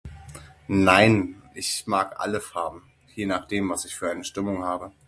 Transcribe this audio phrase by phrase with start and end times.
[0.67, 2.81] Nein ich mag alle Farben,
[3.13, 4.91] je nachdem was ich für eine Stimmung habe.